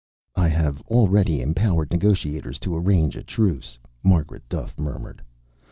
"I 0.35 0.47
have 0.47 0.81
already 0.87 1.43
empowered 1.43 1.91
negotiators 1.91 2.57
to 2.61 2.75
arrange 2.75 3.15
a 3.15 3.21
truce," 3.21 3.77
Margaret 4.01 4.49
Duffe 4.49 4.79
murmured. 4.79 5.21